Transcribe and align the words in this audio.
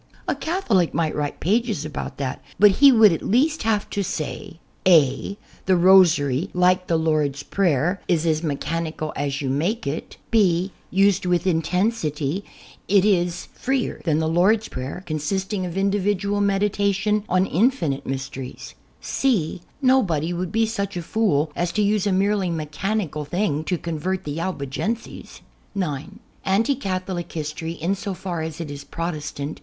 A 0.27 0.33
Catholic 0.33 0.95
might 0.95 1.15
write 1.15 1.37
])ages 1.45 1.85
a1)out 1.85 2.17
that; 2.17 2.41
but 2.57 2.71
he 2.71 2.91
would 2.91 3.13
at 3.13 3.21
least 3.21 3.61
have 3.61 3.87
to 3.91 4.03
say 4.03 4.59
(a) 4.83 5.37
The 5.67 5.75
Rosary, 5.75 6.49
like 6.55 6.87
the 6.87 6.97
Lord's 6.97 7.43
Prayer, 7.43 8.01
is 8.07 8.25
as 8.25 8.41
mechanical 8.41 9.13
as 9.15 9.41
you 9.43 9.47
make 9.51 9.85
it; 9.85 10.17
(b) 10.31 10.71
used 10.89 11.27
with 11.27 11.45
intensity, 11.45 12.43
it 12.87 13.05
is 13.05 13.11
10 13.11 13.11
ANTI 13.11 13.11
CATHOLIC 13.11 13.25
HISTORY 13.27 13.63
freer 13.77 14.01
than 14.03 14.17
the 14.17 14.27
Lord's 14.27 14.67
Prayer, 14.69 15.03
consisting 15.05 15.67
of 15.67 15.77
individual 15.77 16.41
meditation 16.41 17.23
on 17.29 17.45
infinite 17.45 18.07
mysteries; 18.07 18.73
(c) 19.01 19.61
nobody 19.83 20.33
would 20.33 20.51
be 20.51 20.65
such 20.65 20.97
a 20.97 21.03
fool 21.03 21.51
as 21.55 21.71
to 21.73 21.83
use 21.83 22.07
a 22.07 22.11
merely 22.11 22.49
mechanical 22.49 23.23
thing 23.23 23.63
to 23.65 23.77
con 23.77 23.99
vert 23.99 24.23
the 24.23 24.39
Albigenses. 24.39 25.41
(9) 25.75 26.17
Anti 26.43 26.73
Catholic 26.73 27.31
history, 27.33 27.73
in 27.73 27.93
so 27.93 28.15
far 28.15 28.41
as 28.41 28.59
it 28.59 28.71
is 28.71 28.83
Protestant 28.83 29.59